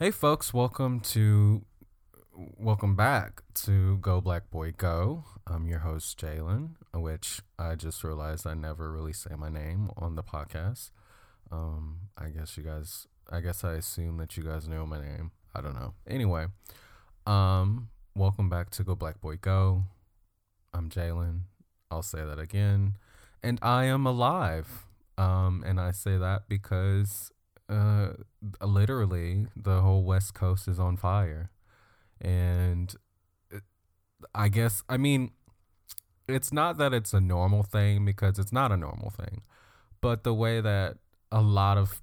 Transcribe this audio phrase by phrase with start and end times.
[0.00, 1.64] Hey folks, welcome to
[2.34, 5.22] welcome back to Go Black Boy Go.
[5.46, 10.16] I'm your host Jalen, which I just realized I never really say my name on
[10.16, 10.90] the podcast.
[11.52, 15.30] Um, I guess you guys I guess I assume that you guys know my name.
[15.54, 15.94] I don't know.
[16.08, 16.46] Anyway,
[17.24, 19.84] um, welcome back to Go Black Boy Go.
[20.72, 21.42] I'm Jalen.
[21.88, 22.94] I'll say that again.
[23.44, 24.86] And I am alive.
[25.16, 27.30] Um, and I say that because
[27.68, 28.08] uh,
[28.62, 31.50] literally the whole West Coast is on fire,
[32.20, 32.94] and
[34.34, 35.30] I guess I mean
[36.28, 39.42] it's not that it's a normal thing because it's not a normal thing,
[40.00, 40.96] but the way that
[41.30, 42.00] a lot of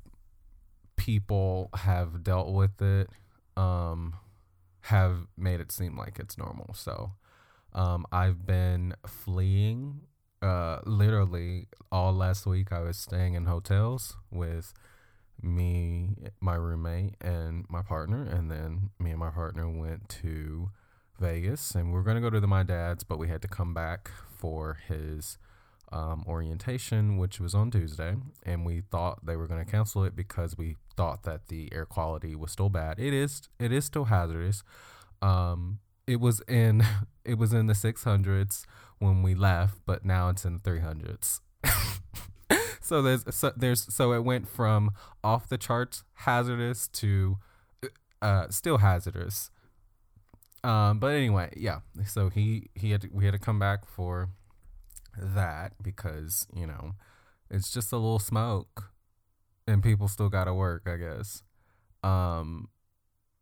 [0.96, 3.10] people have dealt with it
[3.58, 4.16] um,
[4.82, 6.74] have made it seem like it's normal.
[6.74, 7.14] So
[7.74, 10.02] um, I've been fleeing.
[10.42, 14.74] Uh, literally all last week, I was staying in hotels with
[15.44, 20.70] me, my roommate, and my partner, and then me and my partner went to
[21.20, 23.74] Vegas, and we were gonna go to the, my dad's, but we had to come
[23.74, 25.38] back for his
[25.92, 30.58] um, orientation, which was on Tuesday, and we thought they were gonna cancel it because
[30.58, 33.00] we thought that the air quality was still bad.
[33.00, 34.64] It is, it is still hazardous.
[35.22, 36.84] Um, it was in,
[37.26, 38.66] it was in the six hundreds
[39.00, 41.42] when we left, but now it's in the three hundreds.
[42.92, 44.92] So there's so there's so it went from
[45.24, 47.38] off the charts hazardous to
[48.22, 49.50] uh still hazardous.
[50.62, 51.80] Um, but anyway, yeah.
[52.06, 54.28] So he he had we had to come back for
[55.18, 56.96] that because you know
[57.50, 58.92] it's just a little smoke,
[59.66, 60.84] and people still got to work.
[60.86, 61.44] I guess.
[62.04, 62.68] Um,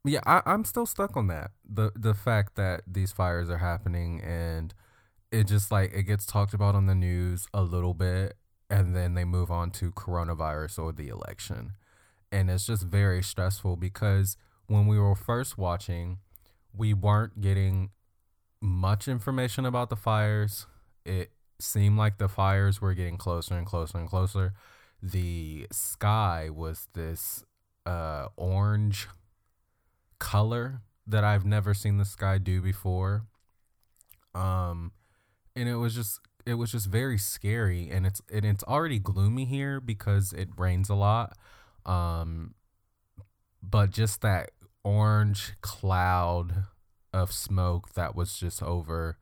[0.06, 1.50] yeah, I, I'm still stuck on that.
[1.68, 4.76] the The fact that these fires are happening and
[5.32, 8.36] it just like it gets talked about on the news a little bit
[8.70, 11.74] and then they move on to coronavirus or the election.
[12.32, 14.38] And it's just very stressful because
[14.68, 16.20] when we were first watching,
[16.74, 17.90] we weren't getting
[18.62, 20.68] much information about the fires.
[21.06, 24.54] It seemed like the fires were getting closer and closer and closer.
[25.02, 27.44] The sky was this
[27.86, 29.08] uh, orange
[30.20, 33.24] color that I've never seen the sky do before.
[34.36, 34.92] Um,
[35.56, 39.46] and it was just it was just very scary and it's and it's already gloomy
[39.46, 41.38] here because it rains a lot
[41.86, 42.54] um
[43.62, 44.52] but just that
[44.84, 46.66] orange cloud
[47.14, 49.18] of smoke that was just over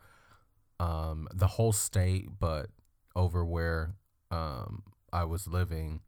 [0.79, 2.67] um the whole state but
[3.15, 3.95] over where
[4.31, 6.01] um I was living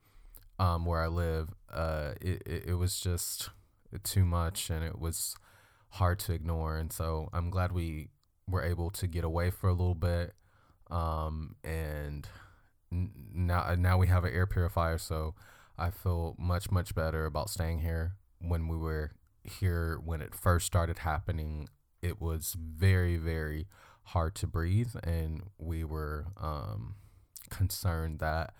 [0.59, 3.49] um where I live uh it, it, it was just
[4.03, 5.35] too much and it was
[5.93, 8.09] hard to ignore and so I'm glad we
[8.47, 10.33] were able to get away for a little bit
[10.89, 12.27] um, and
[12.91, 15.35] now now we have an air purifier, so
[15.77, 18.15] I feel much much better about staying here.
[18.39, 19.11] When we were
[19.43, 21.69] here when it first started happening,
[22.01, 23.67] it was very very
[24.03, 26.95] hard to breathe, and we were um,
[27.49, 28.53] concerned that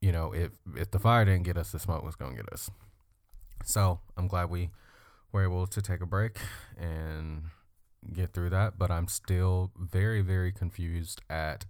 [0.00, 2.70] you know if if the fire didn't get us, the smoke was gonna get us.
[3.64, 4.70] So I'm glad we
[5.32, 6.38] were able to take a break
[6.78, 7.44] and
[8.12, 11.66] get through that, but I'm still very, very confused at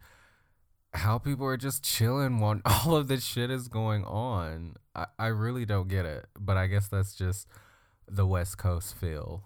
[0.93, 4.77] how people are just chilling when all of this shit is going on.
[4.95, 7.47] I, I really don't get it, but I guess that's just
[8.09, 9.45] the West Coast feel.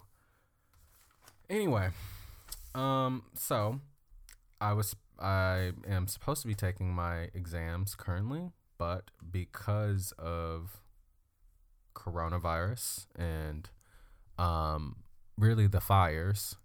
[1.49, 1.89] Anyway,
[2.73, 3.79] um, so
[4.59, 10.81] I was I am supposed to be taking my exams currently, but because of
[11.93, 13.69] coronavirus and
[14.37, 14.97] um
[15.37, 16.57] really the fires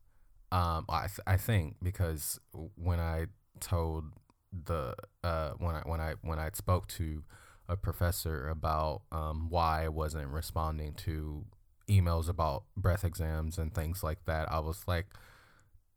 [0.52, 2.40] um, I th- I think because
[2.76, 3.26] when I
[3.60, 4.04] told
[4.52, 7.22] the uh when I when I when I spoke to
[7.68, 11.44] a professor about um why I wasn't responding to
[11.88, 15.06] emails about breadth exams and things like that, I was like,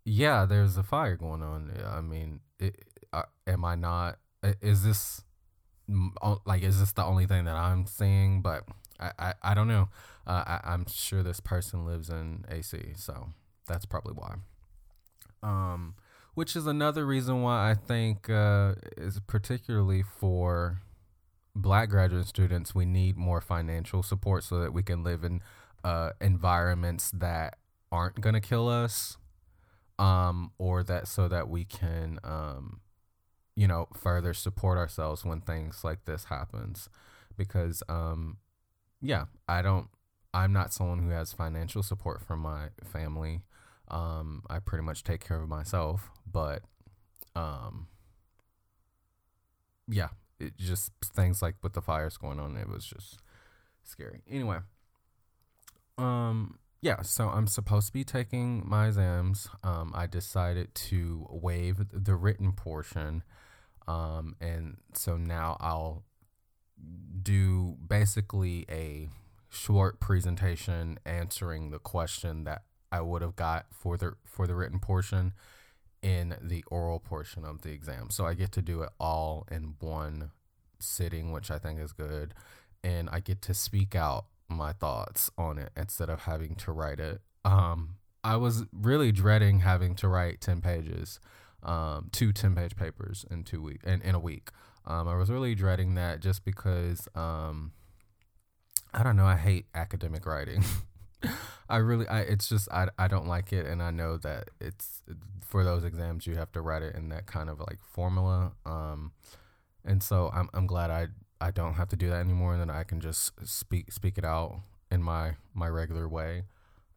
[0.06, 1.72] yeah, there's a fire going on.
[1.86, 2.84] I mean, it,
[3.48, 4.20] am I not?
[4.62, 5.24] Is this
[6.46, 8.42] like is this the only thing that I'm seeing?
[8.42, 8.66] But
[9.00, 9.90] I I, I don't know.
[10.28, 13.30] Uh, I, I'm sure this person lives in AC, so
[13.68, 14.36] that's probably why.
[15.42, 15.96] Um,
[16.34, 20.82] which is another reason why I think uh, is particularly for
[21.56, 25.42] black graduate students, we need more financial support so that we can live in
[25.84, 27.58] uh, environments that
[27.92, 29.18] aren't gonna kill us,
[30.00, 32.80] um, or that so that we can, um,
[33.56, 36.90] you know, further support ourselves when things like this happens.
[37.38, 38.38] Because, um,
[39.02, 39.90] yeah, I don't.
[40.34, 43.42] I'm not someone who has financial support from my family.
[43.90, 46.64] Um, I pretty much take care of myself, but
[47.36, 47.88] um,
[49.88, 50.10] yeah,
[50.40, 53.20] it just things like with the fires going on, it was just
[53.84, 54.22] scary.
[54.30, 54.60] Anyway,
[55.98, 59.48] um, yeah, so I'm supposed to be taking my exams.
[59.64, 63.24] Um, I decided to waive the written portion.
[63.88, 66.04] Um, and so now I'll
[67.22, 69.08] do basically a
[69.54, 74.80] short presentation answering the question that I would have got for the for the written
[74.80, 75.34] portion
[76.02, 78.10] in the oral portion of the exam.
[78.10, 80.32] So I get to do it all in one
[80.80, 82.34] sitting, which I think is good,
[82.84, 87.00] and I get to speak out my thoughts on it instead of having to write
[87.00, 87.22] it.
[87.46, 91.20] Um, I was really dreading having to write 10 pages,
[91.62, 94.50] um, two 10 page papers in two week in, in a week.
[94.86, 97.72] Um, I was really dreading that just because, um,
[98.94, 100.64] I don't know, I hate academic writing.
[101.70, 103.66] I really, I, it's just, I, I don't like it.
[103.66, 105.02] And I know that it's
[105.42, 108.52] for those exams, you have to write it in that kind of like formula.
[108.66, 109.14] Um,
[109.86, 111.08] and so I'm, I'm glad I
[111.44, 114.24] I don't have to do that anymore, and then I can just speak speak it
[114.24, 116.44] out in my my regular way.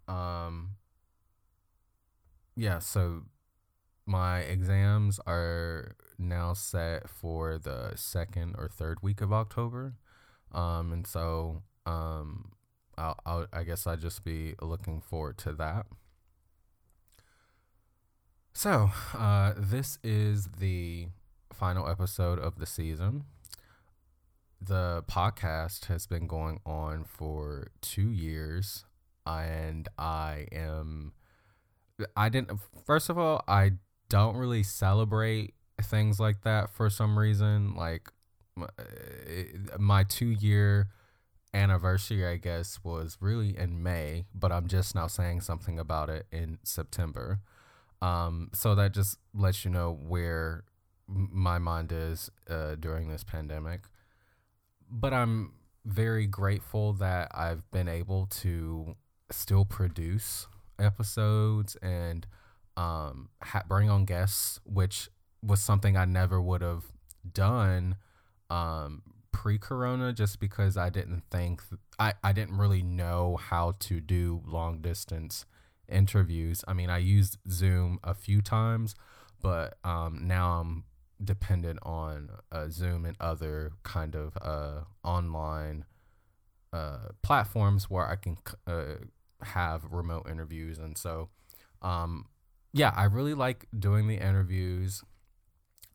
[0.06, 0.76] Um,
[2.54, 3.22] yeah, so
[4.06, 9.94] my exams are now set for the second or third week of October,
[10.52, 12.52] um, and so um,
[12.98, 15.86] I'll, I'll I guess I just be looking forward to that.
[18.52, 21.08] So, uh, this is the
[21.52, 23.24] final episode of the season
[24.60, 28.84] the podcast has been going on for two years,
[29.26, 31.12] and I am.
[32.16, 32.58] I didn't.
[32.84, 33.72] First of all, I
[34.08, 37.74] don't really celebrate things like that for some reason.
[37.74, 38.10] Like
[39.78, 40.88] my two year
[41.56, 46.26] anniversary, I guess, was really in May, but I'm just now saying something about it
[46.30, 47.40] in September.
[48.02, 50.64] Um, so that just lets you know where
[51.08, 53.82] my mind is uh, during this pandemic
[54.90, 55.52] but I'm
[55.84, 58.96] very grateful that I've been able to
[59.30, 60.46] still produce
[60.78, 62.26] episodes and
[62.76, 65.08] um, ha- bring on guests, which
[65.42, 66.84] was something I never would have
[67.32, 67.96] done
[68.50, 69.02] um,
[69.36, 71.60] pre-corona just because I didn't think
[71.98, 75.44] I, I didn't really know how to do long distance
[75.90, 76.64] interviews.
[76.66, 78.94] I mean, I used Zoom a few times,
[79.42, 80.84] but um, now I'm
[81.22, 85.84] dependent on uh, Zoom and other kind of uh, online
[86.72, 89.04] uh, platforms where I can uh,
[89.42, 90.78] have remote interviews.
[90.78, 91.28] And so,
[91.82, 92.24] um,
[92.72, 95.02] yeah, I really like doing the interviews.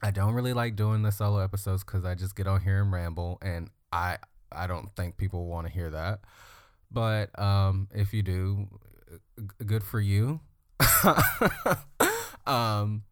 [0.03, 2.91] I don't really like doing the solo episodes because I just get on here and
[2.91, 4.17] ramble, and I
[4.51, 6.21] I don't think people want to hear that.
[6.91, 8.67] But um, if you do,
[9.65, 10.41] good for you.
[12.45, 13.03] um,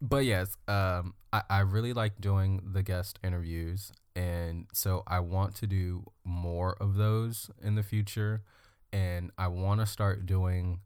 [0.00, 3.92] but yes, um, I, I really like doing the guest interviews.
[4.16, 8.42] And so I want to do more of those in the future.
[8.92, 10.80] And I want to start doing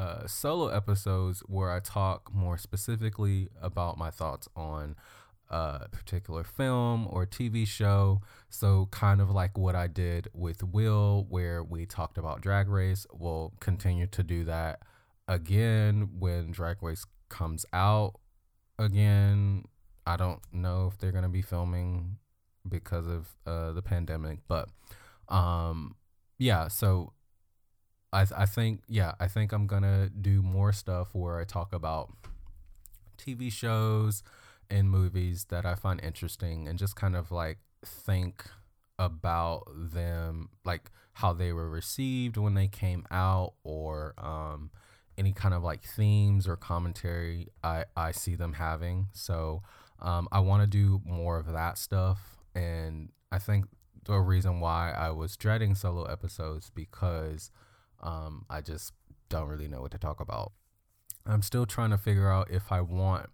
[0.00, 4.96] uh, solo episodes where I talk more specifically about my thoughts on
[5.50, 8.22] a particular film or TV show.
[8.48, 13.06] So, kind of like what I did with Will, where we talked about Drag Race.
[13.12, 14.80] We'll continue to do that
[15.28, 18.14] again when Drag Race comes out
[18.78, 19.64] again
[20.06, 22.16] I don't know if they're gonna be filming
[22.68, 24.68] because of uh, the pandemic, but
[25.28, 25.94] um,
[26.38, 26.68] yeah.
[26.68, 27.12] So
[28.12, 31.72] I th- I think yeah I think I'm gonna do more stuff where I talk
[31.72, 32.12] about
[33.18, 34.22] TV shows
[34.68, 38.44] and movies that I find interesting and just kind of like think
[38.98, 44.70] about them like how they were received when they came out or um,
[45.18, 49.08] any kind of like themes or commentary I, I see them having.
[49.12, 49.62] So
[50.00, 53.66] um, I want to do more of that stuff, and I think
[54.04, 57.50] the reason why I was dreading solo episodes because
[58.02, 58.92] um, I just
[59.28, 60.52] don't really know what to talk about.
[61.26, 63.30] I'm still trying to figure out if I want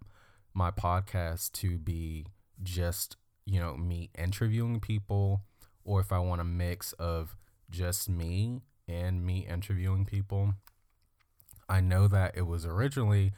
[0.53, 2.25] my podcast to be
[2.63, 5.41] just you know me interviewing people,
[5.83, 7.35] or if I want a mix of
[7.69, 10.53] just me and me interviewing people.
[11.69, 13.33] I know that it was originally,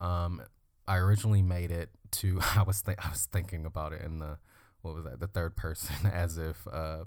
[0.00, 0.40] um,
[0.88, 4.38] I originally made it to I was th- I was thinking about it in the
[4.82, 7.04] what was that the third person as if uh,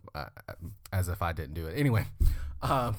[0.92, 2.06] as if I didn't do it anyway.
[2.60, 2.98] Um,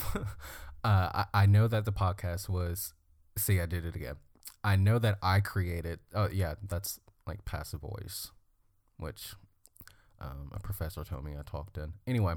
[0.85, 2.94] uh, I, I know that the podcast was
[3.37, 4.16] see I did it again.
[4.64, 6.00] I know that I created.
[6.14, 8.30] Oh yeah, that's like passive voice,
[8.97, 9.35] which
[10.20, 11.94] um, a professor told me I talked in.
[12.06, 12.35] Anyway,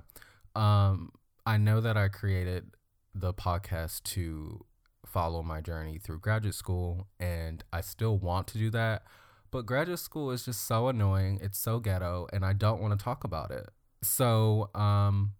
[0.55, 1.12] um,
[1.45, 2.75] I know that I created
[3.13, 4.65] the podcast to
[5.05, 9.03] follow my journey through graduate school, and I still want to do that.
[9.50, 11.39] But graduate school is just so annoying.
[11.41, 13.69] It's so ghetto, and I don't want to talk about it.
[14.01, 15.33] So, um,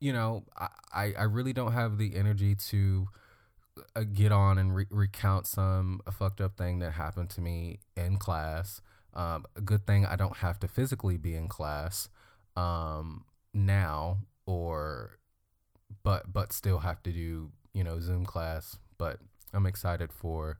[0.00, 0.44] you know,
[0.92, 3.08] I, I really don't have the energy to
[3.96, 7.80] uh, get on and re- recount some a fucked up thing that happened to me
[7.96, 8.80] in class.
[9.14, 12.08] Um, a good thing I don't have to physically be in class
[12.56, 15.18] um, now, or
[16.02, 18.78] but but still have to do you know Zoom class.
[18.98, 19.18] But
[19.52, 20.58] I'm excited for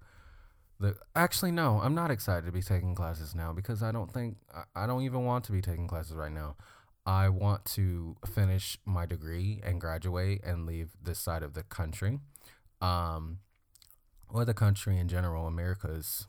[0.81, 0.97] the.
[1.15, 4.85] Actually, no, I'm not excited to be taking classes now because I don't think I,
[4.85, 6.57] I don't even want to be taking classes right now.
[7.07, 12.19] I want to finish my degree and graduate and leave this side of the country,
[12.81, 13.39] um,
[14.29, 15.47] or the country in general.
[15.47, 16.27] America's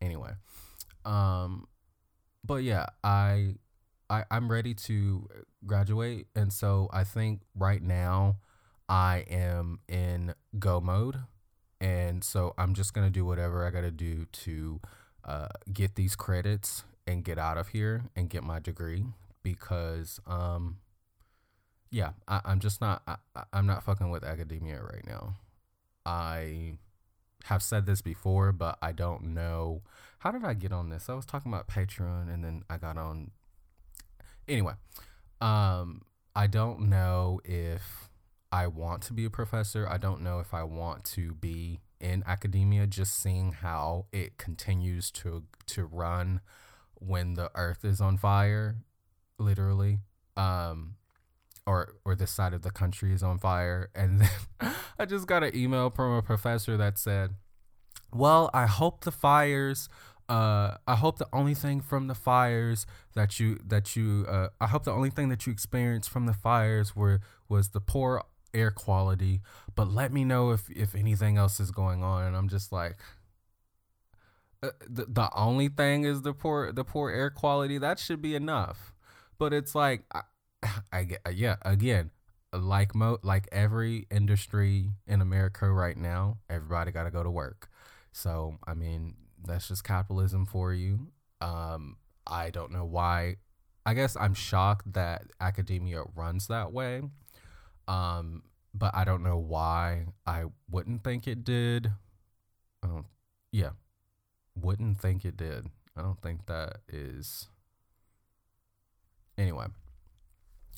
[0.00, 0.32] anyway.
[1.04, 1.68] Um,
[2.44, 3.56] but yeah, I,
[4.10, 5.28] I I'm ready to
[5.64, 8.38] graduate, and so I think right now
[8.88, 11.20] I am in go mode,
[11.80, 14.80] and so I'm just gonna do whatever I gotta do to
[15.24, 19.04] uh, get these credits and get out of here and get my degree
[19.42, 20.78] because um
[21.90, 23.16] yeah I, i'm just not I,
[23.52, 25.36] i'm not fucking with academia right now.
[26.06, 26.78] I
[27.44, 29.82] have said this before but i don't know.
[30.20, 31.08] How did i get on this?
[31.08, 33.30] I was talking about patreon and then i got on
[34.46, 34.74] anyway
[35.40, 36.02] um
[36.34, 38.08] i don't know if
[38.50, 39.88] i want to be a professor.
[39.88, 45.10] I don't know if i want to be in academia just seeing how it continues
[45.10, 46.40] to to run
[46.94, 48.76] when the earth is on fire
[49.38, 49.98] literally
[50.36, 50.94] um
[51.66, 55.42] or or this side of the country is on fire and then i just got
[55.42, 57.34] an email from a professor that said
[58.12, 59.88] well i hope the fires
[60.28, 64.66] uh, I hope the only thing from the fires that you that you uh, I
[64.66, 68.70] hope the only thing that you experienced from the fires were was the poor air
[68.70, 69.40] quality.
[69.74, 72.24] But let me know if if anything else is going on.
[72.24, 72.96] And I'm just like,
[74.62, 77.78] uh, the the only thing is the poor the poor air quality.
[77.78, 78.92] That should be enough.
[79.38, 80.22] But it's like, I,
[80.92, 82.10] I get, yeah, again,
[82.52, 87.68] like mo, like every industry in America right now, everybody got to go to work.
[88.12, 89.14] So, I mean,
[89.44, 91.08] that's just capitalism for you.
[91.40, 93.36] Um, I don't know why.
[93.86, 97.02] I guess I'm shocked that academia runs that way.
[97.86, 98.42] Um,
[98.74, 101.92] but I don't know why I wouldn't think it did.
[102.82, 103.06] Um,
[103.50, 103.70] yeah,
[104.54, 105.66] wouldn't think it did.
[105.96, 107.48] I don't think that is
[109.38, 109.66] Anyway.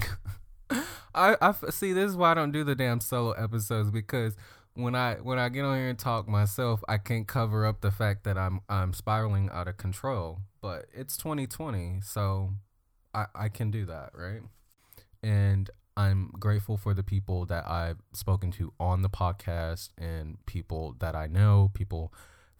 [1.14, 4.36] I, I see this is why I don't do the damn solo episodes because
[4.74, 7.90] when I when I get on here and talk myself, I can't cover up the
[7.90, 10.40] fact that I'm I'm spiraling out of control.
[10.60, 12.50] But it's 2020, so
[13.14, 14.42] I I can do that, right?
[15.22, 20.94] And I'm grateful for the people that I've spoken to on the podcast and people
[21.00, 22.12] that I know, people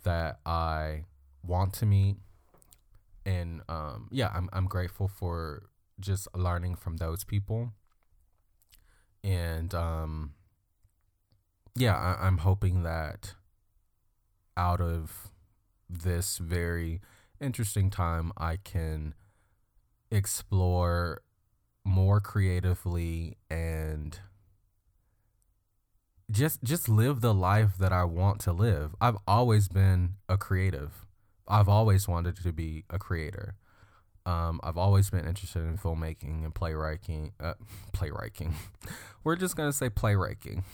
[0.02, 1.04] that I
[1.46, 2.16] want to meet.
[3.24, 7.72] And um yeah, I'm I'm grateful for just learning from those people.
[9.22, 10.34] And um,
[11.76, 13.34] yeah, I, I'm hoping that
[14.56, 15.30] out of
[15.88, 17.00] this very
[17.40, 19.14] interesting time, I can
[20.10, 21.22] explore
[21.84, 24.18] more creatively and
[26.30, 28.94] just just live the life that I want to live.
[29.00, 31.06] I've always been a creative.
[31.48, 33.56] I've always wanted to be a creator.
[34.26, 37.32] Um, I've always been interested in filmmaking and playwriting.
[37.40, 37.54] Uh,
[37.92, 38.54] playwriting.
[39.24, 40.64] We're just gonna say playwriting.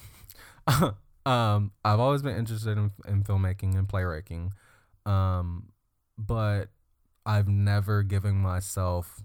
[1.26, 4.53] um, I've always been interested in, in filmmaking and playwriting,
[5.05, 5.69] um,
[6.19, 6.71] but
[7.25, 9.23] I've never given myself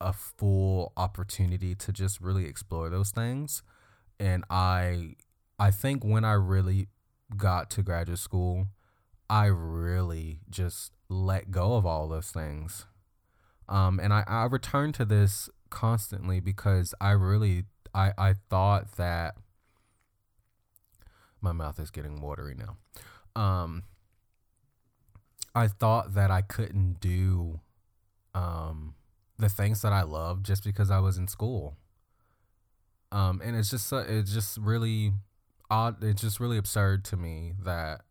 [0.00, 3.62] a full opportunity to just really explore those things.
[4.18, 5.16] And I,
[5.58, 6.88] I think when I really
[7.36, 8.66] got to graduate school,
[9.30, 12.86] I really just let go of all those things
[13.72, 17.64] um, and I, I return to this constantly because I really
[17.94, 19.34] I, I thought that
[21.40, 22.76] my mouth is getting watery now.
[23.34, 23.84] Um,
[25.54, 27.60] I thought that I couldn't do
[28.34, 28.94] um,
[29.38, 31.78] the things that I love just because I was in school.
[33.10, 35.14] Um, and it's just it's just really
[35.70, 36.04] odd.
[36.04, 38.02] It's just really absurd to me that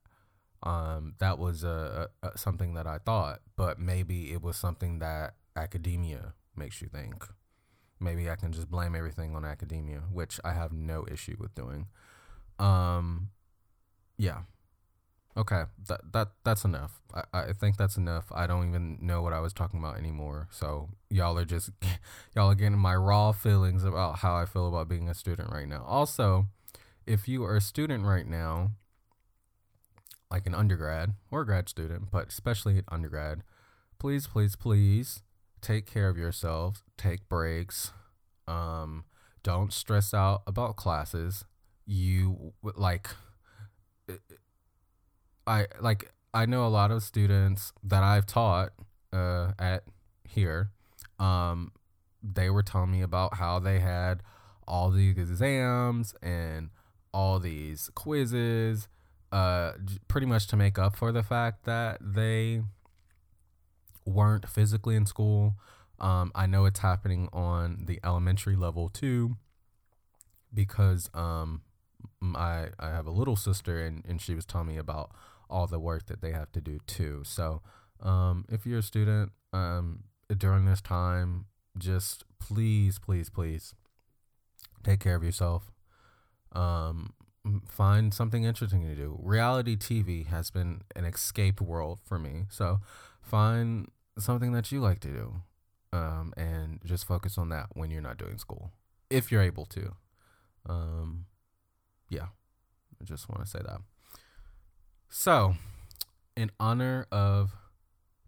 [0.63, 5.35] um, that was a, a, something that I thought, but maybe it was something that
[5.55, 7.25] academia makes you think.
[7.99, 11.87] Maybe I can just blame everything on academia, which I have no issue with doing.
[12.57, 13.29] Um,
[14.17, 14.41] yeah.
[15.37, 16.99] Okay, that that that's enough.
[17.13, 18.25] I, I think that's enough.
[18.33, 20.49] I don't even know what I was talking about anymore.
[20.51, 21.69] So y'all are just
[22.35, 25.67] y'all are getting my raw feelings about how I feel about being a student right
[25.67, 25.85] now.
[25.87, 26.47] Also,
[27.05, 28.71] if you are a student right now,
[30.29, 33.43] like an undergrad or grad student, but especially an undergrad,
[33.99, 35.21] please, please, please
[35.61, 37.91] take care of yourselves, take breaks.
[38.47, 39.05] Um,
[39.43, 41.45] don't stress out about classes.
[41.85, 43.09] You like
[45.47, 48.71] I like I know a lot of students that I've taught
[49.11, 49.83] uh, at
[50.23, 50.71] here.
[51.19, 51.71] Um,
[52.23, 54.21] they were telling me about how they had
[54.67, 56.69] all these exams and
[57.13, 58.87] all these quizzes,
[59.31, 59.73] uh,
[60.07, 62.61] pretty much to make up for the fact that they
[64.05, 65.55] weren't physically in school.
[65.99, 69.37] Um, I know it's happening on the elementary level too,
[70.53, 71.61] because um,
[72.35, 75.11] I I have a little sister and, and she was telling me about
[75.49, 77.21] all the work that they have to do too.
[77.25, 77.61] So
[78.01, 80.05] um, if you're a student um,
[80.35, 81.45] during this time,
[81.77, 83.75] just please, please, please
[84.83, 85.71] take care of yourself.
[86.53, 87.13] Um,
[87.67, 89.19] find something interesting to do.
[89.21, 92.45] Reality TV has been an escape world for me.
[92.49, 92.79] So
[93.21, 93.87] find
[94.17, 95.33] something that you like to do
[95.93, 98.71] um, and just focus on that when you're not doing school,
[99.09, 99.91] if you're able to.
[100.67, 101.25] Um,
[102.09, 102.27] yeah,
[103.01, 103.81] I just want to say that.
[105.09, 105.55] So,
[106.35, 107.51] in honor of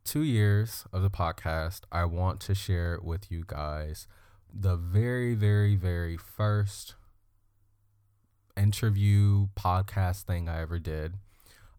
[0.03, 4.07] two years of the podcast, I want to share with you guys
[4.53, 6.95] the very, very, very first
[8.55, 11.15] interview podcast thing I ever did.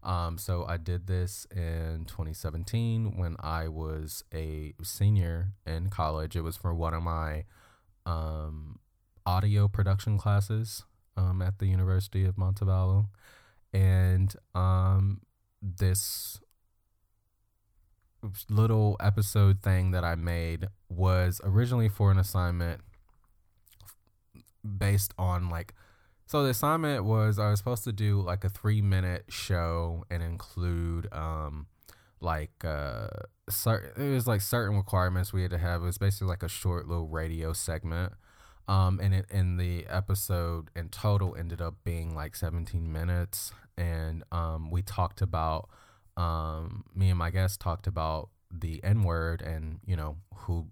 [0.05, 6.35] Um, so I did this in 2017 when I was a senior in college.
[6.35, 7.45] It was for one of my
[8.05, 8.79] um,
[9.25, 10.83] audio production classes
[11.17, 13.07] um, at the University of Montevallo.
[13.73, 15.21] And um,
[15.59, 16.39] this
[18.47, 22.81] little episode thing that I made was originally for an assignment
[24.77, 25.73] based on like
[26.25, 30.23] so the assignment was I was supposed to do like a three minute show and
[30.23, 31.67] include um
[32.19, 33.07] like uh
[33.49, 35.81] certain it was like certain requirements we had to have.
[35.81, 38.13] It was basically like a short little radio segment.
[38.67, 44.23] Um and it in the episode in total ended up being like 17 minutes and
[44.31, 45.69] um we talked about
[46.17, 50.67] um me and my guest talked about the N word and you know who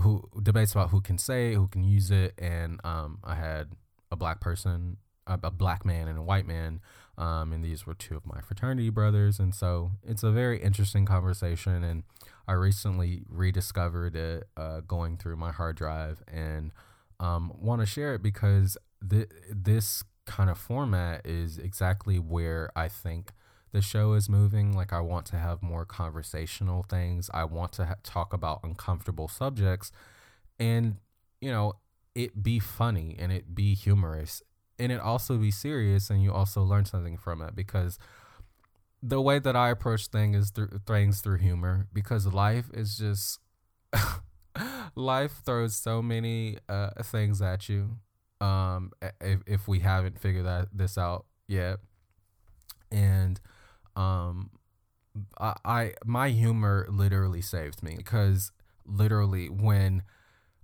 [0.00, 3.68] who debates about who can say it, who can use it and um I had
[4.10, 6.80] a black person, a, a black man, and a white man.
[7.18, 9.38] Um, and these were two of my fraternity brothers.
[9.38, 11.82] And so it's a very interesting conversation.
[11.82, 12.02] And
[12.46, 16.72] I recently rediscovered it uh, going through my hard drive and
[17.18, 18.76] um, want to share it because
[19.08, 23.32] th- this kind of format is exactly where I think
[23.72, 24.76] the show is moving.
[24.76, 29.28] Like, I want to have more conversational things, I want to ha- talk about uncomfortable
[29.28, 29.92] subjects.
[30.58, 30.96] And,
[31.40, 31.74] you know,
[32.16, 34.42] it be funny and it be humorous.
[34.78, 37.98] And it also be serious and you also learn something from it because
[39.02, 43.38] the way that I approach things is through things through humor because life is just
[44.94, 47.98] life throws so many uh, things at you
[48.40, 51.78] um if, if we haven't figured that this out yet.
[52.90, 53.38] And
[53.94, 54.50] um
[55.38, 58.52] I, I my humor literally saved me because
[58.86, 60.02] literally when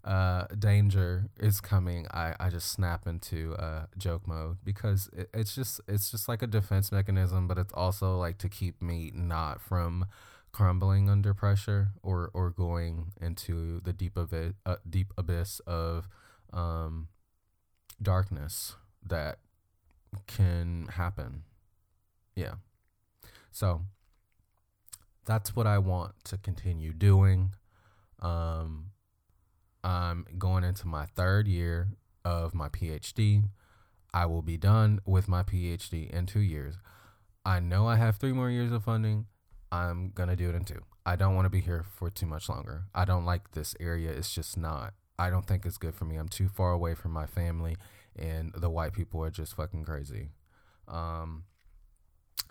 [0.04, 5.54] uh, danger is coming, I, I just snap into uh, joke mode because it, it's
[5.54, 9.60] just it's just like a defense mechanism, but it's also like to keep me not
[9.60, 10.06] from
[10.50, 16.08] crumbling under pressure or or going into the deep of it uh, deep abyss of
[16.52, 17.08] um,
[18.00, 18.74] darkness
[19.06, 19.38] that
[20.26, 21.44] can happen.
[22.34, 22.54] Yeah.
[23.50, 23.82] So
[25.24, 27.54] that's what I want to continue doing.
[28.20, 28.86] Um,
[29.84, 31.88] I'm going into my third year
[32.24, 33.44] of my PhD.
[34.14, 36.76] I will be done with my PhD in two years.
[37.44, 39.26] I know I have three more years of funding.
[39.72, 40.82] I'm going to do it in two.
[41.04, 42.84] I don't want to be here for too much longer.
[42.94, 44.10] I don't like this area.
[44.10, 44.94] It's just not.
[45.18, 46.16] I don't think it's good for me.
[46.16, 47.76] I'm too far away from my family,
[48.16, 50.30] and the white people are just fucking crazy.
[50.86, 51.44] Um,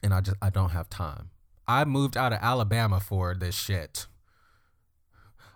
[0.03, 1.29] and I just I don't have time.
[1.67, 4.07] I moved out of Alabama for this shit.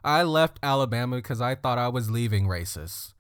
[0.05, 3.13] I left Alabama because I thought I was leaving racist.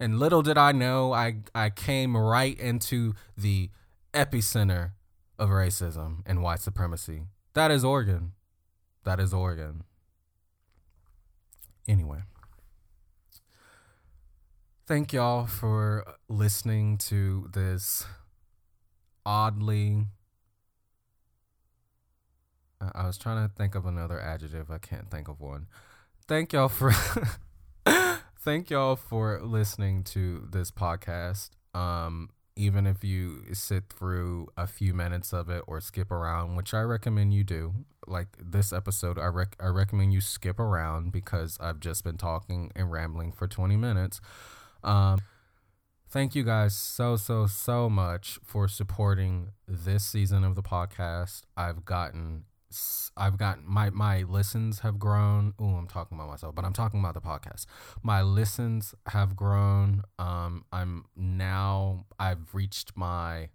[0.00, 3.68] And little did I know, I, I came right into the
[4.14, 4.92] epicenter
[5.38, 7.24] of racism and white supremacy.
[7.52, 8.32] That is Oregon.
[9.04, 9.84] That is Oregon.
[11.86, 12.20] Anyway,
[14.86, 18.06] thank y'all for listening to this
[19.26, 20.06] oddly.
[22.94, 24.70] I was trying to think of another adjective.
[24.70, 25.66] I can't think of one
[26.30, 26.92] thank y'all for
[28.40, 31.50] thank y'all for listening to this podcast.
[31.74, 36.72] Um, even if you sit through a few minutes of it or skip around, which
[36.72, 37.74] I recommend you do.
[38.06, 42.70] Like this episode, I rec- I recommend you skip around because I've just been talking
[42.76, 44.20] and rambling for 20 minutes.
[44.84, 45.18] Um,
[46.08, 51.42] thank you guys so so so much for supporting this season of the podcast.
[51.56, 52.44] I've gotten
[53.16, 55.54] I've got my my listens have grown.
[55.58, 57.66] Oh, I'm talking about myself, but I'm talking about the podcast.
[58.02, 60.02] My listens have grown.
[60.18, 63.48] Um, I'm now I've reached my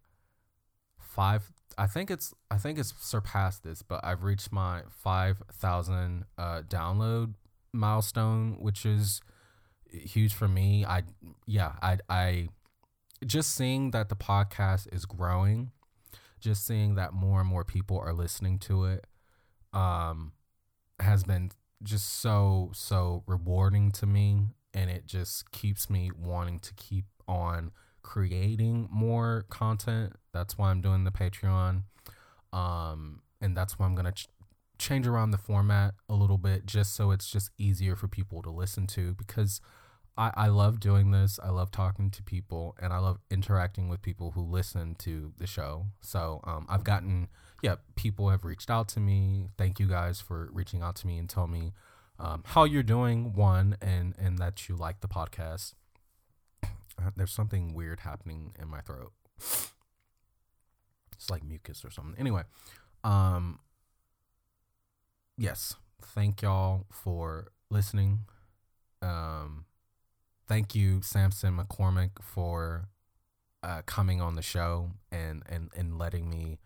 [0.99, 1.51] five.
[1.77, 6.61] I think it's I think it's surpassed this, but I've reached my five thousand uh,
[6.67, 7.35] download
[7.73, 9.21] milestone, which is
[9.89, 10.85] huge for me.
[10.85, 11.03] I
[11.45, 12.49] yeah I I
[13.25, 15.71] just seeing that the podcast is growing
[16.45, 19.07] just seeing that more and more people are listening to it
[19.73, 20.31] um,
[20.99, 21.49] has been
[21.81, 27.71] just so so rewarding to me and it just keeps me wanting to keep on
[28.03, 30.13] creating more content.
[30.33, 31.81] That's why i'm doing the patreon
[32.53, 34.27] um, and that's why i'm gonna ch-
[34.77, 38.51] change around the format a little bit just so it's just easier for people to
[38.51, 39.61] listen to because
[40.17, 41.39] I, I love doing this.
[41.43, 45.47] I love talking to people and I love interacting with people who listen to the
[45.47, 45.87] show.
[46.01, 47.27] So um, I've gotten,
[47.61, 49.49] yeah, people have reached out to me.
[49.57, 51.73] Thank you guys for reaching out to me and tell me
[52.17, 55.73] um, how you're doing, one, and, and that you like the podcast.
[56.63, 59.11] Uh, there's something weird happening in my throat.
[59.37, 62.15] It's like mucus or something.
[62.17, 62.43] Anyway,
[63.03, 63.59] um,
[65.37, 68.21] yes, thank y'all for listening.
[69.01, 69.65] Um,
[70.47, 72.89] thank you, Samson McCormick, for
[73.63, 76.59] uh, coming on the show and, and, and letting me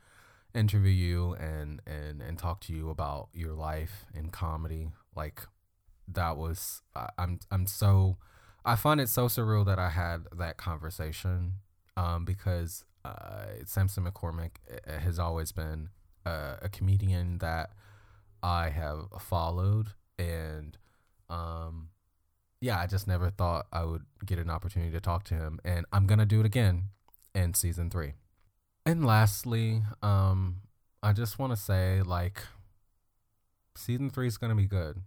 [0.54, 4.89] interview you and, and, and talk to you about your life in comedy.
[5.15, 5.42] Like
[6.08, 8.18] that was, I, I'm, I'm so,
[8.65, 11.54] I find it so surreal that I had that conversation
[11.96, 15.89] um, because uh, Samson McCormick uh, has always been
[16.26, 17.72] uh, a comedian that
[18.44, 20.78] I have followed and
[21.30, 21.89] um,
[22.62, 25.86] yeah, I just never thought I would get an opportunity to talk to him, and
[25.93, 26.89] I'm gonna do it again
[27.34, 28.13] in season three.
[28.86, 30.62] And lastly, um,
[31.02, 32.43] I just want to say like,
[33.76, 34.98] season three is gonna be good.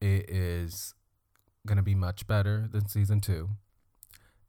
[0.00, 0.94] It is
[1.66, 3.50] gonna be much better than season two,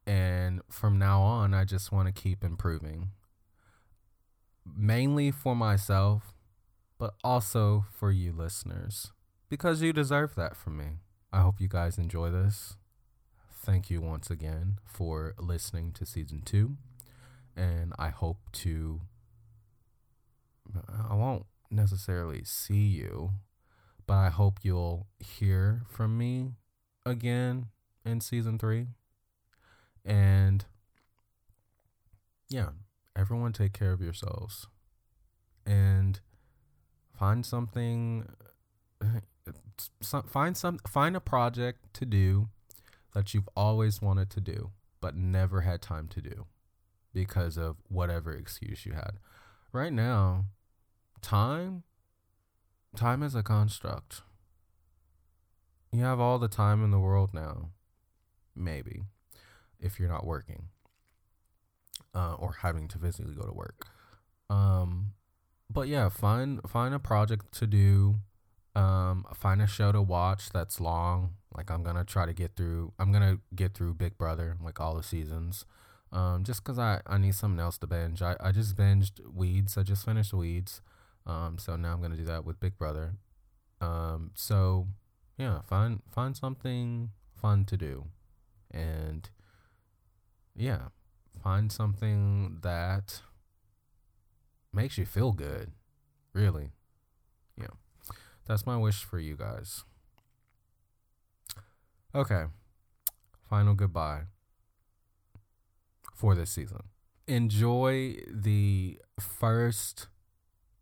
[0.06, 3.10] and from now on, I just want to keep improving.
[4.64, 6.34] Mainly for myself,
[6.98, 9.12] but also for you listeners,
[9.50, 10.84] because you deserve that from me.
[11.32, 12.76] I hope you guys enjoy this.
[13.52, 16.76] Thank you once again for listening to season two.
[17.54, 19.00] And I hope to,
[21.08, 23.32] I won't necessarily see you,
[24.06, 26.52] but I hope you'll hear from me
[27.04, 27.66] again
[28.06, 28.86] in season three.
[30.04, 30.64] And
[32.48, 32.70] yeah,
[33.14, 34.66] everyone take care of yourselves
[35.66, 36.20] and
[37.18, 38.26] find something
[40.00, 42.48] some, find some find a project to do
[43.14, 46.46] that you've always wanted to do but never had time to do
[47.14, 49.18] because of whatever excuse you had.
[49.72, 50.46] Right now,
[51.22, 51.84] time
[52.96, 54.22] time is a construct.
[55.92, 57.70] You have all the time in the world now.
[58.54, 59.02] Maybe
[59.80, 60.64] if you're not working
[62.14, 63.86] uh, or having to physically go to work.
[64.50, 65.12] Um,
[65.70, 68.16] but yeah, find find a project to do
[68.74, 71.34] um, find a show to watch that's long.
[71.54, 72.92] Like I'm gonna try to get through.
[72.98, 75.64] I'm gonna get through Big Brother, like all the seasons.
[76.12, 78.22] Um, just cause I I need something else to binge.
[78.22, 79.76] I I just binged Weeds.
[79.76, 80.80] I just finished Weeds.
[81.26, 83.14] Um, so now I'm gonna do that with Big Brother.
[83.80, 84.86] Um, so
[85.36, 88.06] yeah, find find something fun to do,
[88.70, 89.28] and
[90.54, 90.88] yeah,
[91.42, 93.22] find something that
[94.72, 95.72] makes you feel good.
[96.32, 96.70] Really.
[98.48, 99.84] That's my wish for you guys.
[102.14, 102.44] Okay.
[103.50, 104.22] Final goodbye
[106.14, 106.84] for this season.
[107.26, 110.08] Enjoy the first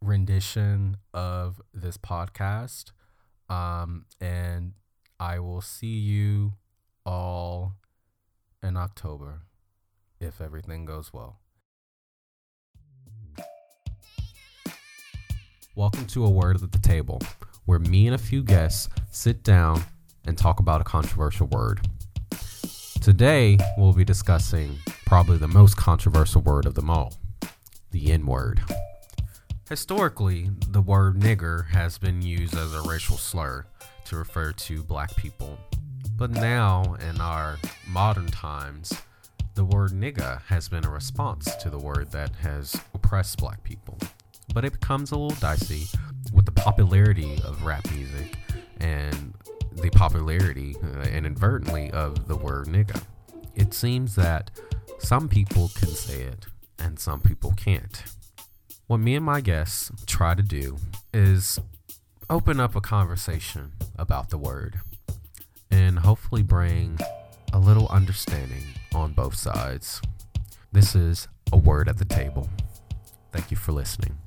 [0.00, 2.92] rendition of this podcast.
[3.48, 4.74] Um, and
[5.18, 6.52] I will see you
[7.04, 7.74] all
[8.62, 9.42] in October
[10.20, 11.40] if everything goes well.
[15.74, 17.20] Welcome to A Word at the Table
[17.66, 19.82] where me and a few guests sit down
[20.26, 21.86] and talk about a controversial word.
[23.02, 27.12] Today, we'll be discussing probably the most controversial word of them all
[27.90, 28.60] the N word.
[29.68, 33.64] Historically, the word nigger has been used as a racial slur
[34.04, 35.58] to refer to black people.
[36.16, 38.92] But now, in our modern times,
[39.54, 43.98] the word nigga has been a response to the word that has oppressed black people.
[44.52, 45.86] But it becomes a little dicey
[46.36, 48.36] with the popularity of rap music
[48.78, 49.34] and
[49.72, 53.02] the popularity uh, inadvertently of the word nigga.
[53.54, 54.50] It seems that
[54.98, 56.46] some people can say it
[56.78, 58.04] and some people can't.
[58.86, 60.76] What me and my guests try to do
[61.12, 61.58] is
[62.28, 64.80] open up a conversation about the word
[65.70, 66.98] and hopefully bring
[67.52, 68.62] a little understanding
[68.94, 70.02] on both sides.
[70.70, 72.48] This is a word at the table.
[73.32, 74.18] Thank you for listening.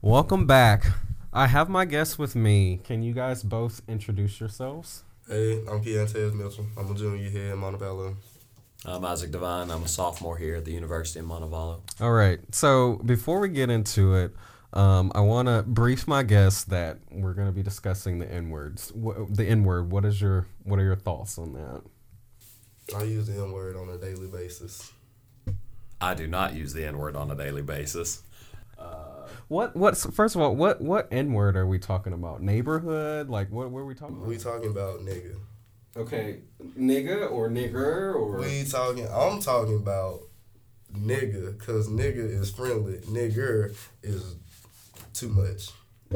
[0.00, 0.86] Welcome back.
[1.32, 2.80] I have my guests with me.
[2.84, 5.02] Can you guys both introduce yourselves?
[5.26, 6.66] Hey, I'm Keontae Mitchell.
[6.76, 8.14] I'm a junior here in Montevallo.
[8.84, 9.72] I'm Isaac Devine.
[9.72, 11.80] I'm a sophomore here at the University of Montevallo.
[12.00, 12.38] All right.
[12.52, 14.36] So before we get into it,
[14.72, 18.50] um, I want to brief my guests that we're going to be discussing the N
[18.50, 18.92] words.
[18.94, 19.90] The N word.
[19.90, 21.82] What is your What are your thoughts on that?
[22.96, 24.92] I use the N word on a daily basis.
[26.00, 28.22] I do not use the N word on a daily basis.
[29.48, 32.42] What what's First of all, what what N word are we talking about?
[32.42, 33.28] Neighborhood?
[33.30, 33.70] Like what?
[33.70, 34.28] What are we talking about?
[34.28, 35.36] We talking about nigga.
[35.96, 36.40] Okay,
[36.78, 39.08] nigga or nigger or We talking.
[39.10, 40.20] I'm talking about
[40.94, 42.98] nigga, cause nigga is friendly.
[42.98, 44.36] Nigger is
[45.14, 45.70] too much.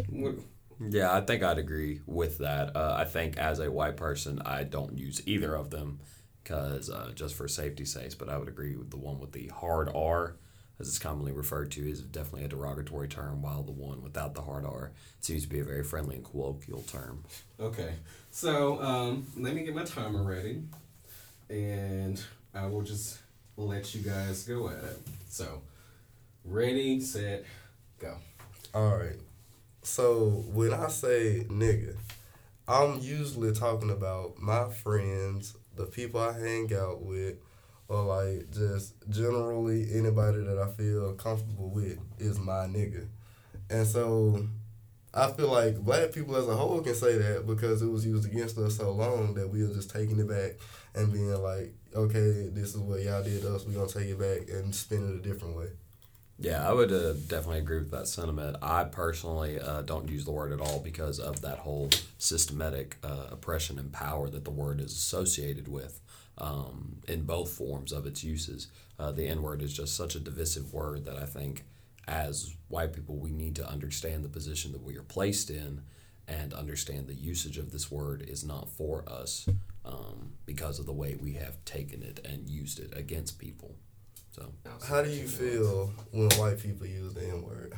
[0.08, 0.36] What-
[0.78, 2.76] Yeah, I think I'd agree with that.
[2.76, 6.00] Uh, I think as a white person, I don't use either of them
[6.42, 8.14] because uh, just for safety's sakes.
[8.14, 10.36] But I would agree with the one with the hard R,
[10.80, 14.42] as it's commonly referred to, is definitely a derogatory term, while the one without the
[14.42, 17.24] hard R seems to be a very friendly and colloquial term.
[17.60, 17.94] Okay,
[18.30, 20.62] so um, let me get my timer ready,
[21.48, 22.22] and
[22.54, 23.18] I will just
[23.56, 24.98] let you guys go at it.
[25.28, 25.62] So,
[26.44, 27.44] ready, set,
[27.98, 28.16] go.
[28.74, 29.20] All right.
[29.82, 31.96] So when I say nigga,
[32.68, 37.36] I'm usually talking about my friends, the people I hang out with,
[37.88, 43.06] or like just generally anybody that I feel comfortable with is my nigga.
[43.70, 44.46] And so
[45.14, 48.26] I feel like black people as a whole can say that because it was used
[48.26, 50.52] against us so long that we are just taking it back
[50.94, 54.18] and being like, okay, this is what y'all did to us, we're gonna take it
[54.18, 55.68] back and spin it a different way.
[56.38, 58.56] Yeah, I would uh, definitely agree with that sentiment.
[58.62, 63.26] I personally uh, don't use the word at all because of that whole systematic uh,
[63.30, 66.00] oppression and power that the word is associated with
[66.38, 68.68] um, in both forms of its uses.
[68.98, 71.64] Uh, the N word is just such a divisive word that I think
[72.08, 75.82] as white people we need to understand the position that we are placed in
[76.26, 79.48] and understand the usage of this word is not for us
[79.84, 83.74] um, because of the way we have taken it and used it against people.
[84.32, 84.52] So.
[84.86, 87.74] How do you feel when white people use the N word?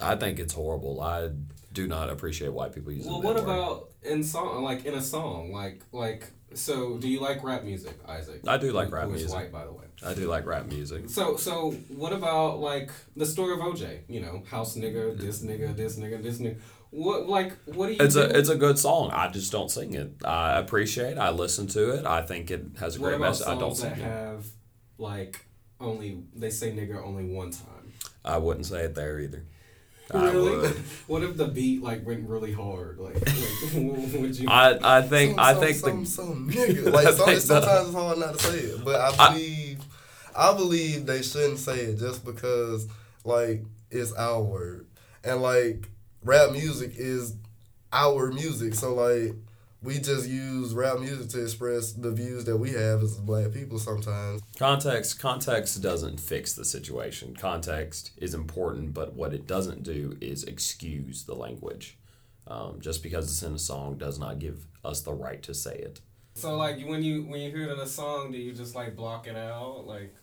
[0.00, 1.00] I think it's horrible.
[1.00, 1.30] I
[1.72, 3.10] do not appreciate white people using.
[3.10, 3.44] Well, what word.
[3.44, 4.62] about in song?
[4.62, 6.30] Like in a song, like like.
[6.54, 8.40] So, do you like rap music, Isaac?
[8.46, 9.30] I do like Who- rap who music.
[9.30, 9.84] white, by the way.
[10.04, 11.10] I do like rap music.
[11.10, 14.00] So, so what about like the story of OJ?
[14.08, 16.58] You know, house nigga, this nigga, this nigga, this nigga.
[16.90, 17.98] What like what do you?
[18.00, 18.22] It's do?
[18.22, 19.10] a it's a good song.
[19.12, 20.12] I just don't sing it.
[20.24, 21.12] I appreciate.
[21.12, 21.18] it.
[21.18, 22.06] I listen to it.
[22.06, 23.46] I think it has a what great message.
[23.46, 24.02] I don't sing that it.
[24.04, 24.46] have
[24.96, 25.44] like
[25.80, 27.92] only they say nigga only one time?
[28.24, 29.44] I wouldn't say it there either.
[30.14, 30.56] I Really?
[30.56, 30.76] would.
[31.06, 32.98] What if the beat like went really hard?
[32.98, 33.74] Like, like
[34.20, 34.48] would you?
[34.48, 36.92] I I think Some- I some- think some, the some nigga.
[36.92, 39.78] Like some, think the- sometimes it's hard not to say it, but I I- believe
[40.36, 42.86] I believe they shouldn't say it just because
[43.24, 44.86] like it's our word
[45.24, 45.88] and like
[46.22, 47.34] rap music is
[47.92, 48.74] our music.
[48.74, 49.34] So like
[49.82, 53.78] we just use rap music to express the views that we have as black people
[53.78, 54.42] sometimes.
[54.58, 57.36] Context context doesn't fix the situation.
[57.36, 61.96] Context is important, but what it doesn't do is excuse the language.
[62.46, 65.76] Um, just because it's in a song does not give us the right to say
[65.76, 66.00] it.
[66.34, 68.96] so like when you when you hear it in a song, do you just like
[68.96, 69.86] block it out?
[69.86, 70.14] Like,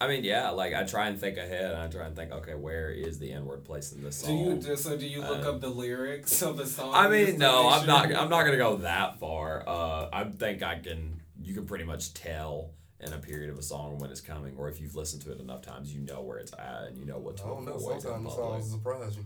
[0.00, 2.54] I mean, yeah, like I try and think ahead, and I try and think, okay,
[2.54, 4.30] where is the N word placed in this song?
[4.30, 4.54] do song?
[4.54, 6.92] you just so do you look Uh, up the lyrics of the song?
[6.94, 8.04] I mean, no, I'm not.
[8.14, 9.64] I'm not gonna go that far.
[9.68, 11.20] Uh, I think I can.
[11.42, 14.68] You can pretty much tell in a period of a song when it's coming, or
[14.68, 17.18] if you've listened to it enough times, you know where it's at, and you know
[17.18, 17.78] what to I don't know.
[17.78, 19.24] Sometimes the songs surprise you.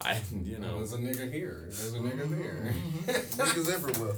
[0.00, 1.62] I, you know, There's a nigga here.
[1.64, 2.74] There's a nigga there.
[3.06, 4.14] Niggas everywhere.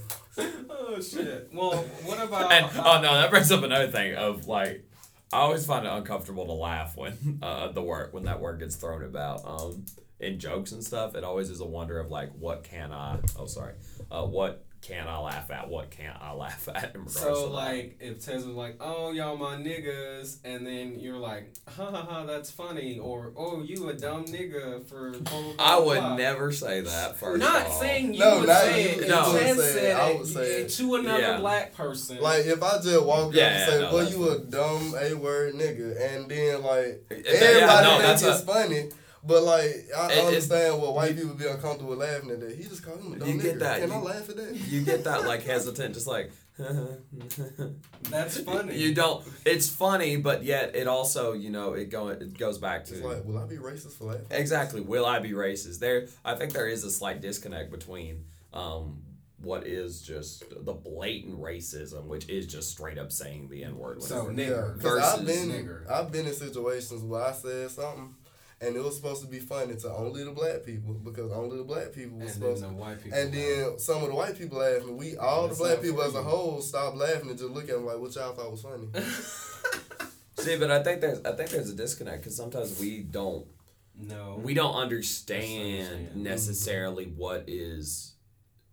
[0.71, 1.49] oh shit.
[1.53, 1.73] Well,
[2.05, 2.53] what about?
[2.53, 4.85] and oh no, that brings up another thing of like.
[5.33, 8.77] I always find it uncomfortable to laugh when uh, the word when that word gets
[8.77, 9.85] thrown about um,
[10.21, 11.15] in jokes and stuff.
[11.15, 13.19] It always is a wonder of like, what can I?
[13.39, 13.75] Oh, sorry,
[14.11, 15.69] uh, what can I laugh at?
[15.69, 16.95] What can't I laugh at?
[16.95, 17.53] In regards to So that?
[17.53, 22.03] like, if Tez was like, "Oh, y'all my niggas," and then you're like, "Ha ha
[22.09, 26.17] ha, that's funny," or "Oh, you a dumb nigga for." Blah, blah, blah, I would
[26.19, 27.41] never say that first.
[27.41, 27.81] Not off.
[27.81, 29.03] saying you No, would not say you.
[29.03, 29.09] it.
[29.09, 29.33] No.
[29.33, 29.97] Tez I would say said it.
[29.97, 30.69] I would say it.
[30.71, 31.41] to another Yeah.
[31.41, 32.21] black person.
[32.21, 35.15] Like if I just walk Yeah, up and say, no, "Well, you a dumb a
[35.15, 38.91] word nigga," and then like Yeah, everybody no, think that's it's a- funny,
[39.25, 42.57] but like I It- understand what white people be uncomfortable laughing at that.
[42.57, 43.43] He just called him a dumb You nigga.
[43.43, 43.81] get that.
[43.81, 44.55] Can I You- laugh at that?
[44.55, 46.31] you get that like hesitant, just like.
[48.11, 48.77] That's funny.
[48.77, 49.25] You don't.
[49.45, 53.05] It's funny, but yet it also, you know, it go it goes back to It's
[53.05, 54.27] like, will I be racist for laughing?
[54.31, 54.81] exactly.
[54.81, 55.79] Will I be racist?
[55.79, 59.03] There, I think there is a slight disconnect between um,
[59.41, 64.03] what is just the blatant racism, which is just straight up saying the n word.
[64.03, 65.89] So Yeah, nigger because I've versus been nigger.
[65.91, 68.15] I've been in situations where I said something.
[68.61, 71.65] And it was supposed to be funny to only the black people because only the
[71.65, 73.19] black people and was then supposed the to white people.
[73.19, 74.97] And then some of the white people laughing.
[74.97, 77.77] We all the black not people as a whole stopped laughing and just look at
[77.77, 78.89] them like, "What y'all thought was funny?"
[80.39, 83.47] See, but I think there's I think there's a disconnect because sometimes we don't
[84.01, 88.15] no, we don't understand necessarily what is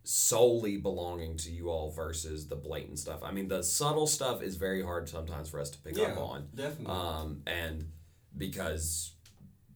[0.04, 3.24] solely belonging to you all versus the blatant stuff.
[3.24, 6.18] I mean, the subtle stuff is very hard sometimes for us to pick yeah, up
[6.20, 6.48] on.
[6.54, 6.86] definitely.
[6.86, 7.90] Um, and
[8.38, 9.15] because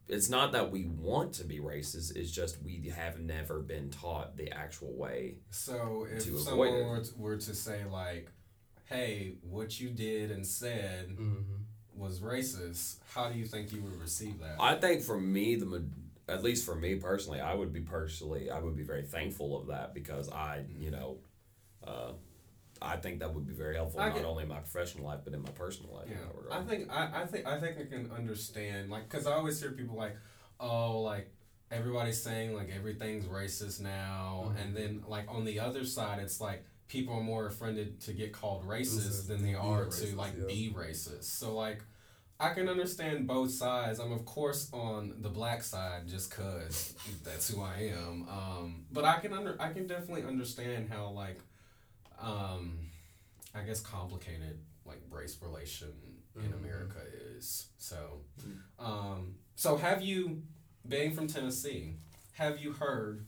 [0.09, 4.35] it's not that we want to be racist, it's just we have never been taught
[4.35, 5.35] the actual way.
[5.51, 6.87] So if to avoid someone it.
[6.87, 8.29] were to, were to say like,
[8.85, 11.41] "Hey, what you did and said hmm
[11.95, 14.55] was racist," how do you think you would receive that?
[14.59, 15.83] I think for me, the
[16.27, 19.67] at least for me personally, I would be personally, I would be very thankful of
[19.67, 21.17] that because I, you know,
[21.85, 22.11] uh,
[22.81, 25.19] I think that would be very helpful I not get- only in my professional life
[25.23, 26.07] but in my personal life.
[26.09, 26.17] yeah,
[26.49, 26.55] that.
[26.59, 29.71] I think I, I think I think I can understand like because I always hear
[29.71, 30.15] people like,
[30.59, 31.31] "Oh, like."
[31.71, 34.61] Everybody's saying like everything's racist now, Mhm.
[34.65, 38.33] and then like on the other side, it's like people are more offended to get
[38.33, 40.45] called racist Racist than they are being to like yeah.
[40.47, 41.25] be racist.
[41.25, 41.83] So like,
[42.39, 43.99] I can understand both sides.
[43.99, 48.27] I'm of course on the black side just cause that's who I am.
[48.27, 51.37] Um, but I can under I can definitely understand how like,
[52.21, 52.79] um,
[53.53, 55.93] I guess complicated like race relation
[56.35, 56.53] in Mhm.
[56.59, 56.99] America
[57.35, 57.67] is.
[57.77, 58.21] So,
[58.77, 60.43] um, so have you,
[60.87, 61.95] being from Tennessee,
[62.33, 63.25] have you heard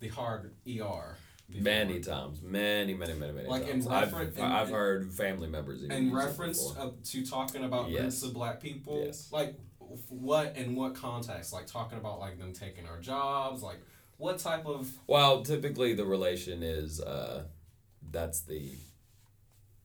[0.00, 1.16] the hard ER?
[1.48, 1.62] before?
[1.62, 4.12] Many times, many, many, many, many Like in times.
[4.12, 6.74] I've, in- I've heard family members even in reference
[7.04, 8.00] to talking about Yes.
[8.02, 9.32] groups of black people Yes.
[9.32, 9.58] like
[10.10, 13.80] what in what context like talking about like them taking our jobs like
[14.18, 17.44] what type of Well, typically the relation is uh,
[18.10, 18.72] that's the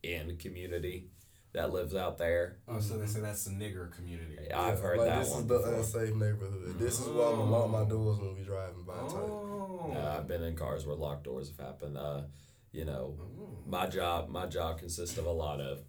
[0.01, 1.07] in community
[1.53, 2.57] that lives out there.
[2.67, 5.47] oh so they say that's the nigger community I've heard like, that this one is
[5.47, 5.73] the before.
[5.75, 6.79] unsafe neighborhood.
[6.79, 8.93] This is why I'm gonna lock my doors when we driving by.
[8.95, 9.11] Type.
[9.13, 11.97] oh, Uh, I've been in cars where locked doors have happened.
[11.97, 12.23] Uh,
[12.71, 13.57] you know, Oh.
[13.67, 15.83] my job my job consists of a lot of,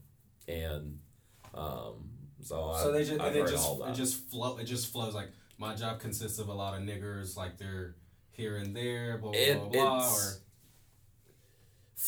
[0.46, 0.98] and
[1.54, 2.10] um,
[2.42, 3.90] so so I, they just I've and it heard just all that.
[3.90, 7.36] it just flow it just flows like my job consists of a lot of niggers
[7.38, 7.94] like they're
[8.32, 10.43] here and there blah blah It- blah, blah it's- or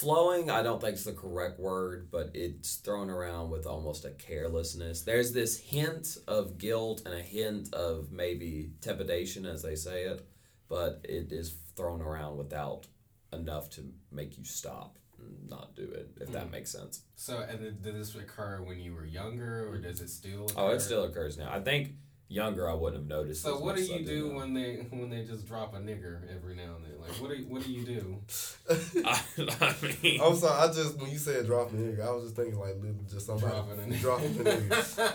[0.01, 4.11] Flowing, I don't think is the correct word, but it's thrown around with almost a
[4.11, 5.01] carelessness.
[5.01, 10.29] There's this hint of guilt and a hint of maybe trepidation, as they say it,
[10.69, 12.87] but it is thrown around without
[13.33, 16.53] enough to make you stop and not do it, if that Mm.
[16.53, 17.01] makes sense.
[17.15, 20.81] so and did this occur when you were younger or does it still Oh, it
[20.81, 21.51] still occurs now.
[21.51, 21.95] I think
[22.29, 23.43] younger I wouldn't have noticed.
[23.43, 24.37] So as what much do you do now.
[24.37, 27.01] when they when they just drop a nigger every now and then?
[27.01, 28.19] Like what do you, what do you do?
[29.05, 30.69] I, I mean, I'm sorry.
[30.69, 32.77] I just when you said dropping nigga, I was just thinking like
[33.09, 34.01] just somebody Dropping a nigga.
[34.01, 35.13] dropping a nigga.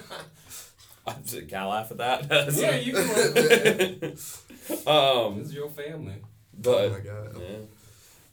[1.07, 2.53] I'm just, can I laugh at that?
[2.53, 4.87] yeah, you can.
[4.87, 6.15] um, This is your family.
[6.57, 7.37] but oh my god.
[7.39, 7.57] Yeah.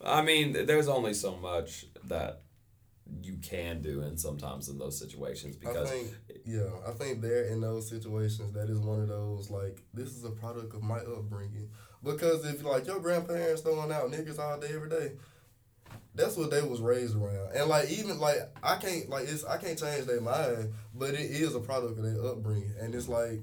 [0.01, 2.41] I mean, there's only so much that
[3.21, 7.45] you can do and sometimes in those situations I because think yeah, I think there
[7.45, 10.97] in those situations that is one of those like this is a product of my
[10.97, 11.69] upbringing.
[12.03, 15.11] Because if like your grandparents throwing out niggas all day every day,
[16.15, 17.55] that's what they was raised around.
[17.55, 21.19] And like even like I can't like it's I can't change their mind, but it
[21.19, 22.73] is a product of their upbringing.
[22.79, 23.41] And it's like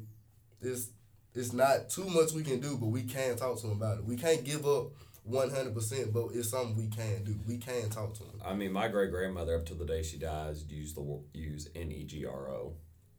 [0.60, 0.90] it's
[1.34, 4.04] it's not too much we can do, but we can talk to them about it.
[4.04, 4.92] We can't give up
[5.26, 7.36] one hundred percent, but it's something we can do.
[7.46, 8.40] We can talk to them.
[8.44, 11.68] I mean, my great grandmother up to the day she dies used the wo- use
[11.74, 12.74] N E G R O.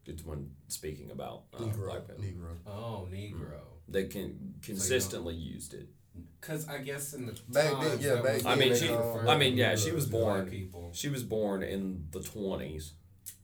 [0.06, 2.24] It's when speaking about uh, Negro, black people.
[2.24, 2.56] Negro.
[2.66, 3.60] Oh, Negro.
[3.88, 5.88] They can consistently used it.
[6.40, 9.56] Because I guess in the Back then, yeah, back was I mean, she- I mean,
[9.56, 10.90] yeah, she was born- people.
[10.92, 12.94] She was born in the twenties,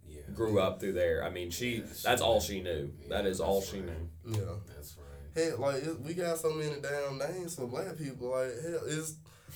[0.08, 1.22] Yeah, grew up through there.
[1.22, 2.92] I mean, she Yeah, that's she- all she knew.
[3.10, 3.90] that Yeah, is all she right.
[4.24, 4.38] knew.
[4.38, 4.54] Yeah.
[4.66, 5.03] that's right.
[5.34, 8.30] Hell, like it, we got so many damn names for black people.
[8.30, 9.14] Like hell, it's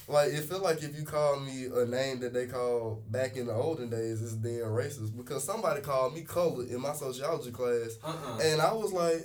[0.09, 3.47] like it feel like if you call me a name that they call back in
[3.47, 7.97] the olden days, it's damn racist because somebody called me colored in my sociology class,
[8.05, 8.39] Uh-uh.
[8.43, 9.25] and I was like,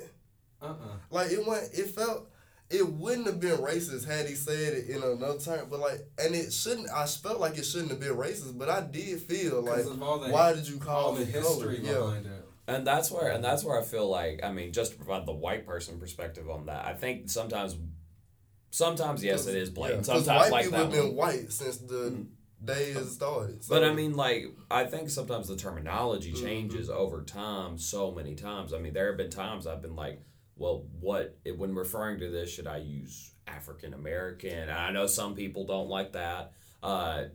[0.62, 0.76] Uh-uh.
[1.10, 2.30] like it went, it felt.
[2.70, 6.34] It wouldn't have been racist had he said it in another term, but like, and
[6.34, 6.90] it shouldn't.
[6.90, 10.02] I felt like it shouldn't have been racist, but I did feel like, Because of
[10.02, 12.24] all the why did you call all the me history colored?
[12.26, 12.33] Yeah, it.
[12.68, 15.34] And that's where and that's where I feel like I mean just to provide the
[15.34, 16.86] white person perspective on that.
[16.86, 17.76] I think sometimes
[18.72, 20.08] sometimes yes it is blatant.
[20.08, 21.28] Yeah, sometimes white like people that have been one.
[21.28, 22.26] white since the
[22.64, 23.64] day it started.
[23.64, 26.46] So, But I mean, like, I think sometimes the terminology Mm-hmm.
[26.46, 28.74] changes over time so many times.
[28.74, 30.22] I mean, there have been times I've been like,
[30.56, 34.70] well, what, when referring to this, should I use African American?
[34.70, 36.54] I know some people don't like that.
[36.82, 37.26] Uh,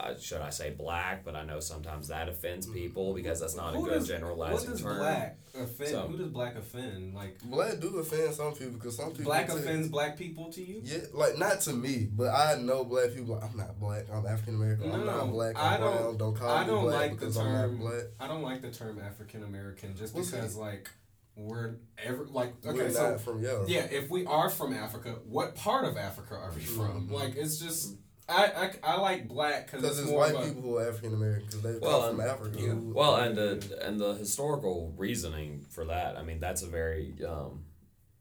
[0.00, 1.24] uh, should I say black?
[1.24, 4.66] But I know sometimes that offends people because that's not a good does- generalizing What
[4.66, 4.98] does term.
[4.98, 5.90] black offend?
[5.90, 7.14] So- Who does black offend?
[7.14, 10.62] Like black do offend some people because some people black take- offends black people to
[10.62, 10.80] you?
[10.84, 13.34] Yeah, like not to me, but I know black people.
[13.34, 14.06] Like, I'm not black.
[14.12, 14.90] I'm African American.
[14.92, 15.56] I'm not black.
[15.56, 16.16] I I'm don't- brown.
[16.16, 17.46] Don't call I don't black like the because term.
[17.46, 18.02] I'm not black.
[18.20, 20.88] I don't like the term African American just Well, see- because like
[21.36, 23.64] we're ever like okay We're so not from yeah.
[23.66, 27.12] yeah if we are from Africa what part of Africa are we from Mhm.
[27.12, 27.94] like it's just
[28.30, 28.44] I
[28.84, 30.88] I, I like black because Because it's it's more white of a, people who are
[30.88, 32.58] African American because they Well, come from and- Africa.
[32.60, 32.72] yeah.
[32.74, 37.64] Well, and the and the historical reasoning for that, I mean, that's a very um,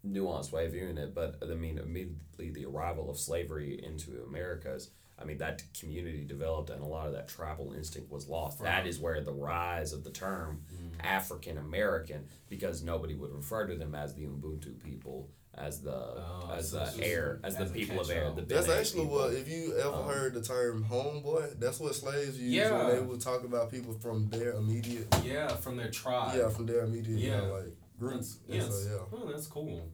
[0.05, 1.13] nuanced way of viewing it.
[1.13, 4.89] But I mean, immediately the arrival of slavery into Americas,
[5.21, 8.61] I mean, that community developed, and a lot of that tribal instinct was lost.
[8.63, 10.63] That is where the rise of the term
[11.01, 16.51] African American, because nobody would refer to them as the Ubuntu people, as the Oh,
[16.53, 18.21] as so the air, as, as the people of air.
[18.23, 18.35] catch-all.
[18.35, 19.17] The that's actually people.
[19.17, 19.33] what.
[19.33, 22.77] If you ever Um, heard the term homeboy, that's what slaves used Yeah.
[22.87, 25.07] when they would talk about people from their immediate.
[25.23, 27.19] yeah from their tribe Yeah, from their immediate.
[27.19, 27.47] Yeah, Yeah.
[27.51, 28.37] like groups.
[28.47, 29.19] That's, yes So, yeah.
[29.19, 29.91] oh that's cool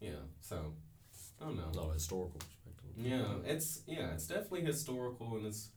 [0.00, 0.10] yeah
[0.40, 0.72] so
[1.40, 2.90] I don't know not a historical perspective.
[2.96, 5.68] Yeah, it's yeah, it's definitely historical and it's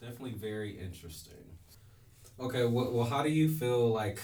[0.00, 1.44] definitely very interesting.
[2.40, 4.20] Okay, well, well, how do you feel like?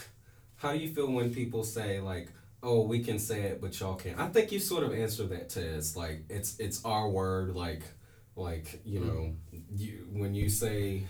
[0.56, 2.28] How do you feel when people say like,
[2.62, 4.18] "Oh, we can say it, but y'all can't"?
[4.18, 7.82] I think you sort of answer that to it's like it's it's our word, like
[8.36, 9.34] like you know,
[9.74, 11.02] you when you say,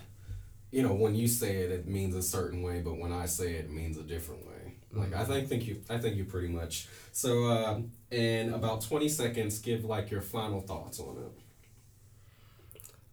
[0.70, 3.54] you know, when you say it, it means a certain way, but when I say
[3.54, 4.74] it, it means a different way.
[4.92, 6.88] Like I think think you I think you pretty much.
[7.12, 7.80] So uh,
[8.10, 11.32] in about twenty seconds, give like your final thoughts on it.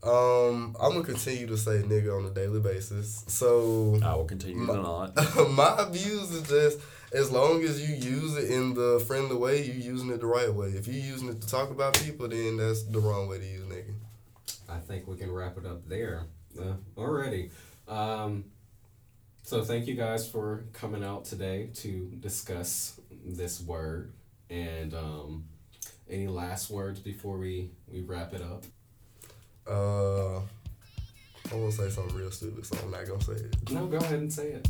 [0.04, 3.24] Um, I'm gonna continue to say nigga on a daily basis.
[3.28, 5.16] So I will continue to not.
[5.52, 6.80] my views is just
[7.14, 10.54] as long as you use it in the friendly way, you using it the right
[10.54, 10.68] way.
[10.70, 13.64] If you using it to talk about people, then that's the wrong way to use
[13.64, 13.94] nigga.
[14.70, 16.26] I think we can wrap it up there.
[16.60, 17.52] Uh, already.
[17.88, 18.46] Um,
[19.44, 24.12] so thank you guys for coming out today to discuss this word.
[24.50, 25.46] And um,
[26.10, 28.64] any last words before we, we wrap it up?
[29.70, 30.40] Uh,
[31.50, 33.72] I want to say something real stupid, so I'm not gonna say it.
[33.72, 34.68] No, go ahead and say it.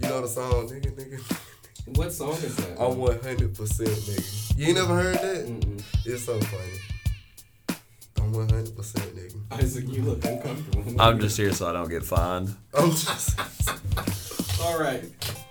[0.00, 1.38] You know the song, nigga, nigga.
[1.86, 2.80] What song is that?
[2.80, 4.56] I'm 100 percent nigga.
[4.58, 5.46] You ain't never heard that?
[5.46, 5.82] Mm-mm.
[6.04, 7.80] It's so funny.
[8.18, 9.36] I'm 100 percent nigga.
[9.50, 11.00] Isaac, you look uncomfortable.
[11.00, 12.54] I'm just here so I don't get fined.
[12.72, 13.38] I'm just.
[14.62, 15.02] All right.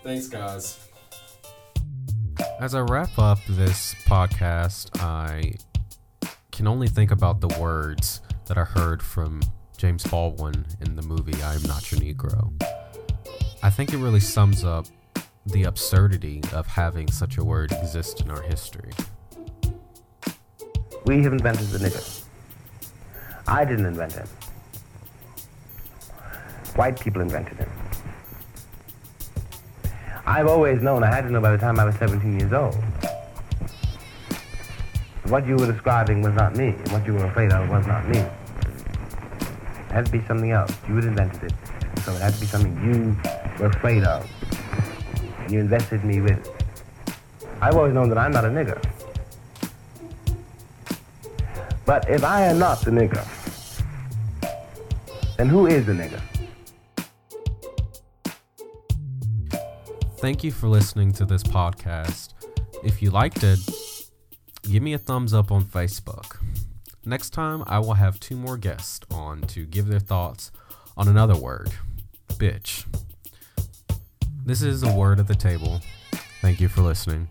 [0.03, 0.79] Thanks, guys.
[2.61, 5.55] As I wrap up this podcast, I
[6.53, 9.41] can only think about the words that I heard from
[9.75, 12.53] James Baldwin in the movie I Am Not Your Negro.
[13.61, 14.86] I think it really sums up
[15.46, 18.92] the absurdity of having such a word exist in our history.
[21.06, 22.24] We have invented the nigger.
[23.48, 24.28] I didn't invent him.
[26.76, 27.70] White people invented him.
[30.26, 32.76] I've always known, I had to know by the time I was 17 years old.
[35.26, 38.20] What you were describing was not me, what you were afraid of was not me.
[38.20, 40.72] It had to be something else.
[40.88, 41.54] You had invented it,
[42.04, 43.18] so it had to be something you
[43.60, 44.30] were afraid of.
[45.52, 46.49] You invested me with.
[47.62, 48.82] I've always known that I'm not a nigger.
[51.86, 53.28] But if I am not the nigger,
[55.36, 56.22] then who is the nigger?
[60.20, 62.30] Thank you for listening to this podcast.
[62.82, 63.60] If you liked it,
[64.62, 66.38] give me a thumbs up on Facebook.
[67.04, 70.49] Next time, I will have two more guests on to give their thoughts
[70.95, 71.74] on another word
[72.30, 72.86] bitch.
[74.52, 75.80] This is a word at the table.
[76.41, 77.30] Thank you for listening.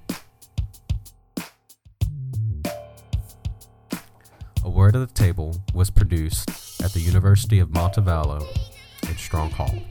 [4.64, 6.48] A Word at the Table was produced
[6.82, 8.40] at the University of Montevallo
[9.06, 9.82] in Strong Hall.